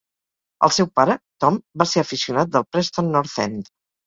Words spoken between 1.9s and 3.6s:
ser aficionat del Preston North